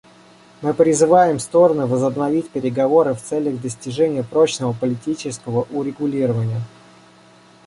Мы 0.63 0.73
призываем 0.73 1.37
стороны 1.37 1.85
возобновить 1.85 2.49
переговоры 2.49 3.13
в 3.13 3.21
целях 3.21 3.61
достижения 3.61 4.23
прочного 4.23 4.73
политического 4.73 5.67
урегулирования. 5.69 6.63